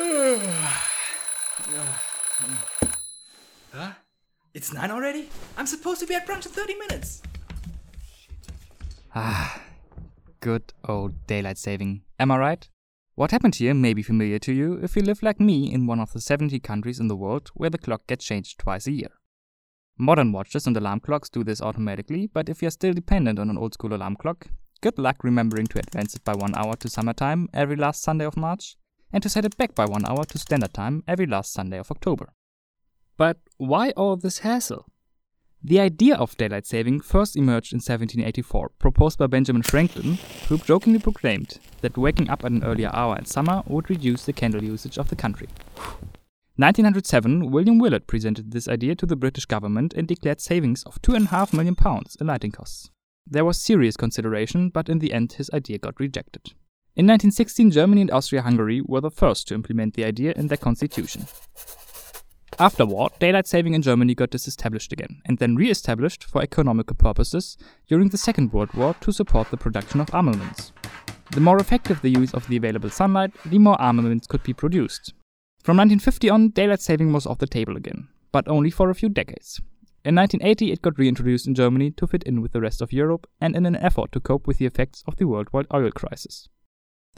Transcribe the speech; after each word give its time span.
huh? 3.72 3.92
It's 4.54 4.72
nine 4.72 4.90
already? 4.90 5.28
I'm 5.58 5.66
supposed 5.66 6.00
to 6.00 6.06
be 6.06 6.14
at 6.14 6.26
brunch 6.26 6.46
in 6.46 6.52
30 6.52 6.74
minutes. 6.76 7.20
Ah, 9.14 9.60
good 10.40 10.72
old 10.88 11.26
daylight 11.26 11.58
saving. 11.58 12.00
Am 12.18 12.30
I 12.30 12.38
right? 12.38 12.66
What 13.14 13.30
happened 13.32 13.56
here 13.56 13.74
may 13.74 13.92
be 13.92 14.02
familiar 14.02 14.38
to 14.38 14.54
you 14.54 14.80
if 14.82 14.96
you 14.96 15.02
live 15.02 15.22
like 15.22 15.38
me 15.38 15.70
in 15.70 15.86
one 15.86 16.00
of 16.00 16.14
the 16.14 16.20
70 16.20 16.58
countries 16.60 16.98
in 16.98 17.08
the 17.08 17.16
world 17.16 17.50
where 17.52 17.68
the 17.68 17.76
clock 17.76 18.06
gets 18.06 18.24
changed 18.24 18.58
twice 18.58 18.86
a 18.86 18.92
year. 18.92 19.10
Modern 19.98 20.32
watches 20.32 20.66
and 20.66 20.74
alarm 20.78 21.00
clocks 21.00 21.28
do 21.28 21.44
this 21.44 21.60
automatically, 21.60 22.26
but 22.26 22.48
if 22.48 22.62
you're 22.62 22.70
still 22.70 22.94
dependent 22.94 23.38
on 23.38 23.50
an 23.50 23.58
old 23.58 23.74
school 23.74 23.92
alarm 23.92 24.16
clock, 24.16 24.46
good 24.80 24.98
luck 24.98 25.22
remembering 25.22 25.66
to 25.66 25.78
advance 25.78 26.14
it 26.14 26.24
by 26.24 26.32
one 26.32 26.54
hour 26.54 26.74
to 26.76 26.88
summertime 26.88 27.50
every 27.52 27.76
last 27.76 28.02
Sunday 28.02 28.24
of 28.24 28.38
March, 28.38 28.76
and 29.12 29.22
to 29.22 29.28
set 29.28 29.44
it 29.44 29.56
back 29.56 29.74
by 29.74 29.84
one 29.84 30.04
hour 30.06 30.24
to 30.24 30.38
standard 30.38 30.74
time 30.74 31.02
every 31.06 31.26
last 31.26 31.52
Sunday 31.52 31.78
of 31.78 31.90
October. 31.90 32.32
But 33.16 33.38
why 33.58 33.90
all 33.90 34.16
this 34.16 34.38
hassle? 34.38 34.86
The 35.62 35.78
idea 35.78 36.16
of 36.16 36.36
daylight 36.38 36.66
saving 36.66 37.00
first 37.00 37.36
emerged 37.36 37.74
in 37.74 37.78
1784, 37.78 38.70
proposed 38.78 39.18
by 39.18 39.26
Benjamin 39.26 39.62
Franklin, 39.62 40.18
who 40.48 40.56
jokingly 40.56 41.00
proclaimed 41.00 41.58
that 41.82 41.98
waking 41.98 42.30
up 42.30 42.44
at 42.46 42.50
an 42.50 42.64
earlier 42.64 42.90
hour 42.94 43.18
in 43.18 43.26
summer 43.26 43.62
would 43.66 43.90
reduce 43.90 44.24
the 44.24 44.32
candle 44.32 44.64
usage 44.64 44.96
of 44.96 45.10
the 45.10 45.16
country. 45.16 45.48
1907, 46.56 47.50
William 47.50 47.78
Willett 47.78 48.06
presented 48.06 48.52
this 48.52 48.68
idea 48.68 48.94
to 48.94 49.04
the 49.04 49.16
British 49.16 49.44
government 49.44 49.92
and 49.94 50.08
declared 50.08 50.40
savings 50.40 50.82
of 50.84 51.00
two 51.02 51.14
and 51.14 51.26
a 51.26 51.30
half 51.30 51.52
million 51.52 51.74
pounds 51.74 52.16
in 52.18 52.26
lighting 52.26 52.52
costs. 52.52 52.90
There 53.26 53.44
was 53.44 53.58
serious 53.58 53.98
consideration, 53.98 54.70
but 54.70 54.88
in 54.88 54.98
the 54.98 55.12
end 55.12 55.34
his 55.34 55.50
idea 55.52 55.76
got 55.78 56.00
rejected. 56.00 56.54
In 57.00 57.06
1916, 57.06 57.70
Germany 57.70 58.02
and 58.02 58.10
Austria-Hungary 58.10 58.82
were 58.82 59.00
the 59.00 59.10
first 59.10 59.48
to 59.48 59.54
implement 59.54 59.94
the 59.94 60.04
idea 60.04 60.34
in 60.36 60.48
their 60.48 60.58
constitution. 60.58 61.24
After 62.58 62.84
war, 62.84 63.08
daylight 63.18 63.46
saving 63.46 63.72
in 63.72 63.80
Germany 63.80 64.14
got 64.14 64.28
disestablished 64.28 64.92
again, 64.92 65.22
and 65.24 65.38
then 65.38 65.56
re-established 65.56 66.24
for 66.24 66.42
economical 66.42 66.94
purposes 66.94 67.56
during 67.88 68.10
the 68.10 68.18
Second 68.18 68.52
World 68.52 68.74
War 68.74 68.94
to 69.00 69.14
support 69.14 69.50
the 69.50 69.56
production 69.56 70.02
of 70.02 70.14
armaments. 70.14 70.74
The 71.30 71.40
more 71.40 71.56
effective 71.58 72.02
the 72.02 72.10
use 72.10 72.34
of 72.34 72.46
the 72.48 72.58
available 72.58 72.90
sunlight, 72.90 73.32
the 73.46 73.58
more 73.58 73.80
armaments 73.80 74.26
could 74.26 74.42
be 74.42 74.52
produced. 74.52 75.14
From 75.62 75.78
1950 75.78 76.28
on, 76.28 76.48
daylight 76.50 76.82
saving 76.82 77.14
was 77.14 77.24
off 77.24 77.38
the 77.38 77.46
table 77.46 77.78
again, 77.78 78.08
but 78.30 78.46
only 78.46 78.68
for 78.68 78.90
a 78.90 78.94
few 78.94 79.08
decades. 79.08 79.58
In 80.04 80.16
1980, 80.16 80.70
it 80.70 80.82
got 80.82 80.98
reintroduced 80.98 81.46
in 81.46 81.54
Germany 81.54 81.92
to 81.92 82.06
fit 82.06 82.24
in 82.24 82.42
with 82.42 82.52
the 82.52 82.60
rest 82.60 82.82
of 82.82 82.92
Europe 82.92 83.26
and 83.40 83.56
in 83.56 83.64
an 83.64 83.76
effort 83.76 84.12
to 84.12 84.20
cope 84.20 84.46
with 84.46 84.58
the 84.58 84.66
effects 84.66 85.02
of 85.06 85.16
the 85.16 85.24
worldwide 85.24 85.66
oil 85.72 85.90
crisis. 85.92 86.50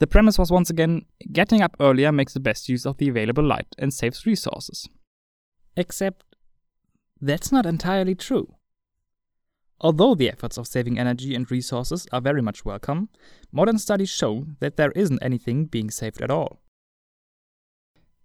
The 0.03 0.09
premise 0.09 0.37
was 0.37 0.51
once 0.51 0.69
again 0.69 1.07
getting 1.31 1.63
up 1.63 1.77
earlier 1.79 2.11
makes 2.11 2.35
the 2.35 2.41
best 2.41 2.69
use 2.69 2.85
of 2.85 2.97
the 2.97 3.09
available 3.09 3.45
light 3.45 3.69
and 3.79 3.95
saves 3.95 4.27
resources. 4.27 4.89
Except 5.77 6.25
that's 7.21 7.53
not 7.53 7.67
entirely 7.67 8.17
true. 8.17 8.57
Although 9.81 10.17
the 10.17 10.29
efforts 10.29 10.59
of 10.59 10.67
saving 10.67 10.99
energy 10.99 11.37
and 11.37 11.49
resources 11.49 12.09
are 12.11 12.21
very 12.21 12.43
much 12.43 12.65
welcome, 12.65 13.11
modern 13.53 13.79
studies 13.79 14.11
show 14.11 14.49
that 14.59 14.77
there 14.77 14.91
isn't 14.97 15.23
anything 15.23 15.67
being 15.67 15.89
saved 15.89 16.21
at 16.21 16.33
all. 16.33 16.61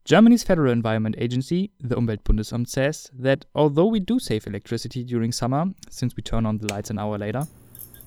Germany's 0.03 0.41
Federal 0.41 0.71
Environment 0.71 1.13
Agency, 1.19 1.69
the 1.79 1.95
Umweltbundesamt, 1.95 2.69
says 2.69 3.11
that 3.13 3.45
although 3.53 3.85
we 3.85 3.99
do 3.99 4.17
save 4.17 4.47
electricity 4.47 5.03
during 5.03 5.31
summer, 5.31 5.65
since 5.91 6.15
we 6.15 6.23
turn 6.23 6.47
on 6.47 6.57
the 6.57 6.73
lights 6.73 6.89
an 6.89 6.97
hour 6.97 7.19
later, 7.19 7.45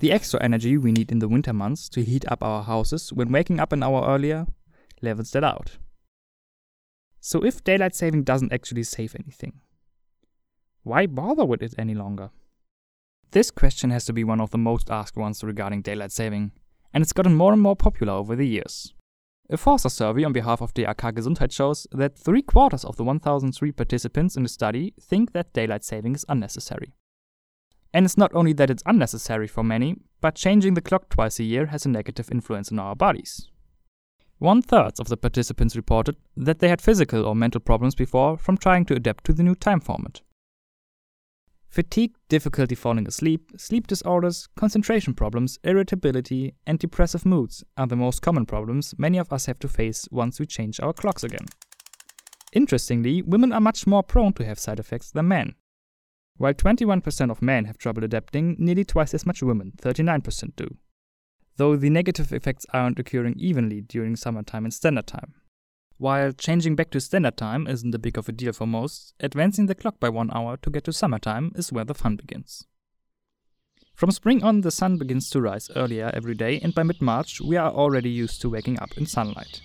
the 0.00 0.10
extra 0.12 0.42
energy 0.42 0.76
we 0.78 0.92
need 0.92 1.12
in 1.12 1.18
the 1.18 1.28
winter 1.28 1.52
months 1.52 1.88
to 1.90 2.02
heat 2.02 2.24
up 2.28 2.42
our 2.42 2.62
houses 2.62 3.12
when 3.12 3.30
waking 3.30 3.60
up 3.60 3.72
an 3.72 3.82
hour 3.82 4.06
earlier 4.06 4.46
levels 5.02 5.30
that 5.30 5.44
out. 5.44 5.78
So 7.20 7.44
if 7.44 7.62
daylight 7.62 7.94
saving 7.94 8.24
doesn't 8.24 8.52
actually 8.52 8.82
save 8.84 9.14
anything, 9.14 9.60
why 10.82 11.06
bother 11.06 11.44
with 11.44 11.62
it 11.62 11.74
any 11.76 11.94
longer? 11.94 12.30
This 13.32 13.50
question 13.50 13.90
has 13.90 14.06
to 14.06 14.12
be 14.14 14.24
one 14.24 14.40
of 14.40 14.50
the 14.50 14.58
most 14.58 14.90
asked 14.90 15.16
ones 15.16 15.44
regarding 15.44 15.82
daylight 15.82 16.12
saving, 16.12 16.52
and 16.94 17.02
it's 17.02 17.12
gotten 17.12 17.36
more 17.36 17.52
and 17.52 17.60
more 17.60 17.76
popular 17.76 18.14
over 18.14 18.34
the 18.34 18.48
years. 18.48 18.94
A 19.50 19.56
Forsa 19.56 19.90
survey 19.90 20.24
on 20.24 20.32
behalf 20.32 20.62
of 20.62 20.72
the 20.74 20.84
DAK 20.84 21.14
Gesundheit 21.14 21.52
shows 21.52 21.86
that 21.92 22.16
three 22.16 22.40
quarters 22.40 22.84
of 22.84 22.96
the 22.96 23.04
1003 23.04 23.72
participants 23.72 24.36
in 24.36 24.44
the 24.44 24.48
study 24.48 24.94
think 25.00 25.32
that 25.32 25.52
daylight 25.52 25.84
saving 25.84 26.14
is 26.14 26.24
unnecessary. 26.28 26.94
And 27.92 28.04
it's 28.04 28.16
not 28.16 28.34
only 28.34 28.52
that 28.54 28.70
it's 28.70 28.82
unnecessary 28.86 29.46
for 29.46 29.64
many, 29.64 29.96
but 30.20 30.34
changing 30.34 30.74
the 30.74 30.80
clock 30.80 31.08
twice 31.08 31.38
a 31.40 31.44
year 31.44 31.66
has 31.66 31.84
a 31.84 31.88
negative 31.88 32.30
influence 32.30 32.70
on 32.70 32.78
our 32.78 32.94
bodies. 32.94 33.48
One 34.38 34.62
third 34.62 34.98
of 34.98 35.08
the 35.08 35.16
participants 35.16 35.76
reported 35.76 36.16
that 36.36 36.60
they 36.60 36.68
had 36.68 36.80
physical 36.80 37.26
or 37.26 37.34
mental 37.34 37.60
problems 37.60 37.94
before 37.94 38.38
from 38.38 38.56
trying 38.56 38.86
to 38.86 38.94
adapt 38.94 39.24
to 39.24 39.32
the 39.32 39.42
new 39.42 39.54
time 39.54 39.80
format. 39.80 40.22
Fatigue, 41.68 42.16
difficulty 42.28 42.74
falling 42.74 43.06
asleep, 43.06 43.52
sleep 43.56 43.86
disorders, 43.86 44.48
concentration 44.56 45.14
problems, 45.14 45.58
irritability, 45.62 46.54
and 46.66 46.78
depressive 46.78 47.24
moods 47.24 47.62
are 47.76 47.86
the 47.86 47.94
most 47.94 48.22
common 48.22 48.44
problems 48.44 48.92
many 48.98 49.18
of 49.18 49.32
us 49.32 49.46
have 49.46 49.58
to 49.58 49.68
face 49.68 50.08
once 50.10 50.40
we 50.40 50.46
change 50.46 50.80
our 50.80 50.92
clocks 50.92 51.22
again. 51.22 51.46
Interestingly, 52.52 53.22
women 53.22 53.52
are 53.52 53.60
much 53.60 53.86
more 53.86 54.02
prone 54.02 54.32
to 54.32 54.44
have 54.44 54.58
side 54.58 54.80
effects 54.80 55.12
than 55.12 55.28
men. 55.28 55.54
While 56.40 56.54
21% 56.54 57.30
of 57.30 57.42
men 57.42 57.66
have 57.66 57.76
trouble 57.76 58.02
adapting, 58.02 58.56
nearly 58.58 58.82
twice 58.82 59.12
as 59.12 59.26
much 59.26 59.42
women, 59.42 59.74
39%, 59.76 60.56
do 60.56 60.74
though 61.58 61.76
the 61.76 61.90
negative 61.90 62.32
effects 62.32 62.64
aren't 62.72 62.98
occurring 62.98 63.34
evenly 63.36 63.82
during 63.82 64.16
summertime 64.16 64.64
and 64.64 64.72
standard 64.72 65.06
time. 65.06 65.34
While 65.98 66.32
changing 66.32 66.76
back 66.76 66.88
to 66.92 67.00
standard 67.02 67.36
time 67.36 67.66
isn't 67.66 67.94
a 67.94 67.98
big 67.98 68.16
of 68.16 68.26
a 68.26 68.32
deal 68.32 68.54
for 68.54 68.66
most, 68.66 69.12
advancing 69.20 69.66
the 69.66 69.74
clock 69.74 70.00
by 70.00 70.08
one 70.08 70.30
hour 70.32 70.56
to 70.62 70.70
get 70.70 70.84
to 70.84 70.94
summertime 70.94 71.52
is 71.56 71.74
where 71.74 71.84
the 71.84 71.92
fun 71.92 72.16
begins. 72.16 72.64
From 73.94 74.10
spring 74.10 74.42
on, 74.42 74.62
the 74.62 74.70
sun 74.70 74.96
begins 74.96 75.28
to 75.28 75.42
rise 75.42 75.68
earlier 75.76 76.10
every 76.14 76.34
day, 76.34 76.58
and 76.60 76.74
by 76.74 76.84
mid 76.84 77.02
March, 77.02 77.42
we 77.42 77.58
are 77.58 77.70
already 77.70 78.08
used 78.08 78.40
to 78.40 78.48
waking 78.48 78.80
up 78.80 78.96
in 78.96 79.04
sunlight. 79.04 79.60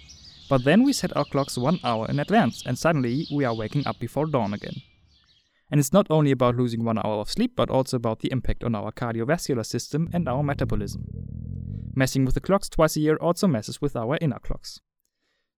But 0.50 0.66
then 0.66 0.84
we 0.84 0.92
set 0.92 1.16
our 1.16 1.24
clocks 1.24 1.58
one 1.58 1.80
hour 1.86 2.06
in 2.10 2.20
advance, 2.20 2.64
and 2.66 2.78
suddenly 2.78 3.28
we 3.34 3.46
are 3.46 3.56
waking 3.56 3.88
up 3.88 3.98
before 3.98 4.26
dawn 4.26 4.54
again. 4.54 4.82
And 5.72 5.80
it's 5.80 5.94
not 5.94 6.08
only 6.10 6.32
about 6.32 6.56
losing 6.56 6.84
one 6.84 7.00
hour 7.00 7.16
of 7.16 7.32
sleep, 7.32 7.54
but 7.56 7.70
also 7.70 7.98
about 7.98 8.20
the 8.20 8.32
impact 8.32 8.64
on 8.64 8.76
our 8.76 8.92
cardiovascular 8.92 9.66
system 9.66 10.10
and 10.14 10.30
our 10.30 10.44
metabolism. 10.44 11.06
Messing 11.96 12.26
with 12.26 12.36
the 12.36 12.42
clocks 12.42 12.70
twice 12.70 12.96
a 12.96 13.00
year 13.00 13.16
also 13.16 13.48
messes 13.48 13.82
with 13.82 13.96
our 13.96 14.18
inner 14.22 14.40
clocks. 14.40 14.80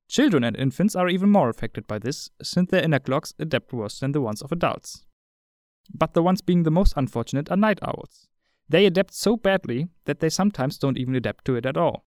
Children 0.07 0.43
and 0.45 0.55
infants 0.55 0.95
are 0.95 1.09
even 1.09 1.29
more 1.29 1.49
affected 1.49 1.85
by 1.87 1.99
this, 1.99 2.29
since 2.41 2.71
their 2.71 2.83
inner 2.83 2.99
clocks 2.99 3.33
adapt 3.39 3.73
worse 3.73 3.99
than 3.99 4.13
the 4.13 4.21
ones 4.21 4.41
of 4.41 4.51
adults. 4.51 5.05
But 5.93 6.13
the 6.13 6.23
ones 6.23 6.41
being 6.41 6.63
the 6.63 6.71
most 6.71 6.93
unfortunate 6.95 7.51
are 7.51 7.57
night 7.57 7.79
owls. 7.81 8.27
They 8.69 8.85
adapt 8.85 9.13
so 9.13 9.35
badly 9.35 9.87
that 10.05 10.19
they 10.19 10.29
sometimes 10.29 10.77
don't 10.77 10.97
even 10.97 11.15
adapt 11.15 11.45
to 11.45 11.55
it 11.55 11.65
at 11.65 11.77
all. 11.77 12.05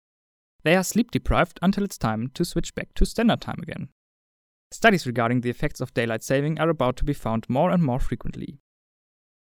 They 0.64 0.74
are 0.74 0.84
sleep 0.84 1.10
deprived 1.10 1.58
until 1.62 1.84
it's 1.84 1.98
time 1.98 2.30
to 2.34 2.44
switch 2.44 2.74
back 2.74 2.94
to 2.94 3.04
standard 3.04 3.40
time 3.40 3.58
again. 3.62 3.88
Studies 4.74 5.06
regarding 5.06 5.42
the 5.42 5.50
effects 5.50 5.80
of 5.80 5.94
daylight 5.94 6.24
saving 6.24 6.58
are 6.58 6.68
about 6.68 6.96
to 6.96 7.04
be 7.04 7.12
found 7.12 7.48
more 7.48 7.70
and 7.70 7.80
more 7.80 8.00
frequently. 8.00 8.58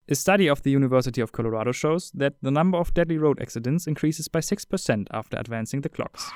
A 0.06 0.14
study 0.14 0.50
of 0.50 0.62
the 0.62 0.70
University 0.70 1.22
of 1.22 1.32
Colorado 1.32 1.72
shows 1.72 2.10
that 2.10 2.34
the 2.42 2.50
number 2.50 2.76
of 2.76 2.92
deadly 2.92 3.16
road 3.16 3.40
accidents 3.40 3.86
increases 3.86 4.28
by 4.28 4.40
6% 4.40 5.06
after 5.12 5.38
advancing 5.38 5.80
the 5.80 5.88
clocks. 5.88 6.30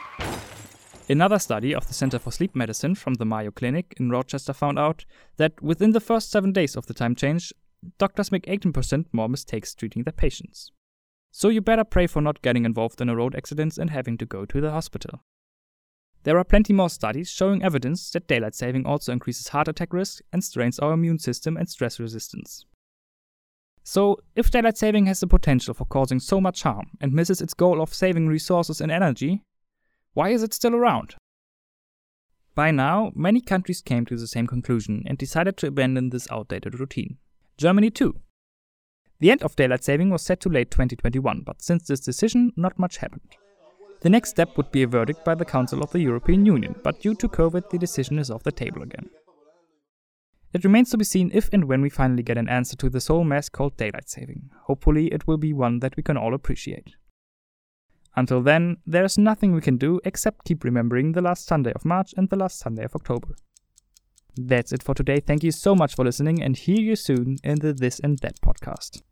Another 1.07 1.39
study 1.39 1.75
of 1.75 1.87
the 1.87 1.93
Center 1.93 2.19
for 2.19 2.31
Sleep 2.31 2.57
Medicine 2.57 2.95
from 2.95 3.13
the 3.15 3.27
Mayo 3.27 3.51
Clinic 3.51 3.93
in 3.99 4.09
Rochester 4.09 4.55
found 4.55 4.79
out 4.79 5.05
that 5.37 5.61
within 5.61 5.91
the 5.91 6.01
first 6.01 6.31
seven 6.31 6.55
days 6.55 6.75
of 6.75 6.87
the 6.87 6.95
time 6.95 7.15
change, 7.15 7.53
doctors 7.99 8.33
make 8.33 8.47
18% 8.47 9.05
more 9.13 9.29
mistakes 9.29 9.75
treating 9.75 10.05
their 10.05 10.13
patients. 10.13 10.73
So 11.31 11.51
you 11.51 11.61
better 11.61 11.85
pray 11.85 12.07
for 12.07 12.23
not 12.23 12.41
getting 12.41 12.65
involved 12.65 13.03
in 13.03 13.11
a 13.11 13.17
road 13.17 13.37
accident 13.37 13.77
and 13.77 13.91
having 13.91 14.17
to 14.17 14.25
go 14.25 14.47
to 14.47 14.63
the 14.63 14.71
hospital. 14.71 15.21
There 16.29 16.37
are 16.37 16.45
plenty 16.45 16.75
more 16.75 16.91
studies 16.91 17.31
showing 17.31 17.63
evidence 17.63 18.11
that 18.11 18.27
daylight 18.27 18.55
saving 18.55 18.85
also 18.85 19.15
increases 19.15 19.49
heart 19.49 19.67
attack 19.67 19.95
risk 19.95 20.21
and 20.31 20.45
strains 20.45 20.79
our 20.79 20.93
immune 20.93 21.19
system 21.19 21.57
and 21.57 21.67
stress 21.71 21.99
resistance. 21.99 22.67
So, 23.83 24.19
if 24.37 24.51
daylight 24.51 24.77
saving 24.77 25.07
has 25.07 25.21
the 25.21 25.27
potential 25.27 25.73
for 25.73 25.87
causing 25.87 26.21
so 26.21 26.39
much 26.39 26.65
harm 26.65 26.91
and 27.01 27.15
misses 27.15 27.41
its 27.41 27.55
goal 27.55 27.81
of 27.81 27.95
saving 27.95 28.29
resources 28.29 28.83
and 28.83 28.93
energy, 28.93 29.41
why 30.13 30.29
is 30.29 30.43
it 30.43 30.53
still 30.53 30.77
around? 30.77 31.15
By 32.55 32.73
now, 32.73 33.11
many 33.15 33.41
countries 33.41 33.81
came 33.81 34.05
to 34.05 34.17
the 34.19 34.27
same 34.27 34.47
conclusion 34.47 35.05
and 35.07 35.17
decided 35.17 35.57
to 35.57 35.69
abandon 35.69 36.11
this 36.11 36.31
outdated 36.31 36.79
routine. 36.79 37.17
Germany 37.57 37.89
too. 37.89 38.21
The 39.21 39.31
end 39.31 39.43
of 39.43 39.57
daylight 39.57 39.83
saving 39.83 40.11
was 40.11 40.21
set 40.21 40.41
to 40.41 40.51
late 40.51 40.71
2021, 40.71 41.41
but 41.47 41.63
since 41.63 41.87
this 41.87 42.01
decision, 42.01 42.53
not 42.55 42.79
much 42.79 42.99
happened. 42.99 43.35
The 44.01 44.11
next 44.11 44.31
step 44.31 44.57
would 44.57 44.71
be 44.71 44.83
a 44.83 44.87
verdict 44.87 45.25
by 45.25 45.35
the 45.35 45.45
Council 45.45 45.83
of 45.83 45.91
the 45.91 46.01
European 46.01 46.47
Union, 46.47 46.77
but 46.85 47.01
due 47.01 47.15
to 47.17 47.29
COVID, 47.29 47.71
the 47.71 47.79
decision 47.79 48.19
is 48.19 48.31
off 48.31 48.45
the 48.45 48.53
table 48.53 48.83
again. 48.83 49.11
It 50.53 50.65
remains 50.65 50.91
to 50.91 50.99
be 50.99 51.05
seen 51.05 51.31
if 51.35 51.51
and 51.53 51.65
when 51.65 51.83
we 51.83 51.91
finally 51.91 52.23
get 52.23 52.39
an 52.39 52.49
answer 52.49 52.77
to 52.77 52.89
this 52.89 53.09
whole 53.09 53.25
mess 53.25 53.49
called 53.49 53.77
daylight 53.77 54.09
saving. 54.09 54.51
Hopefully, 54.65 55.09
it 55.09 55.27
will 55.27 55.37
be 55.37 55.53
one 55.53 55.81
that 55.81 55.97
we 55.97 56.03
can 56.03 56.17
all 56.17 56.33
appreciate. 56.33 56.95
Until 58.17 58.41
then, 58.41 58.79
there's 58.87 59.19
nothing 59.19 59.53
we 59.53 59.61
can 59.61 59.77
do 59.77 60.01
except 60.05 60.45
keep 60.45 60.65
remembering 60.65 61.13
the 61.13 61.23
last 61.23 61.47
Sunday 61.47 61.73
of 61.75 61.85
March 61.85 62.15
and 62.17 62.31
the 62.31 62.37
last 62.37 62.59
Sunday 62.59 62.85
of 62.85 62.95
October. 62.95 63.35
That's 64.37 64.73
it 64.73 64.83
for 64.83 64.95
today. 64.95 65.21
Thank 65.21 65.43
you 65.43 65.51
so 65.51 65.75
much 65.75 65.95
for 65.95 66.05
listening 66.05 66.43
and 66.43 66.57
hear 66.57 66.81
you 66.81 66.97
soon 66.97 67.37
in 67.45 67.59
the 67.59 67.73
This 67.73 68.01
and 68.01 68.19
That 68.21 68.41
podcast. 68.41 69.03